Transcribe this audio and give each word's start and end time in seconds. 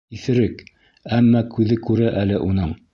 Иҫерек, 0.19 0.63
әммә 1.19 1.45
күҙе 1.55 1.81
күрә 1.87 2.13
әле 2.25 2.45
уның! 2.51 2.79